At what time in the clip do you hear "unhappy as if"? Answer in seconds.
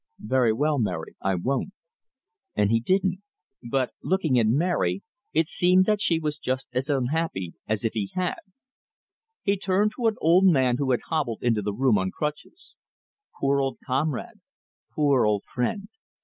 6.89-7.93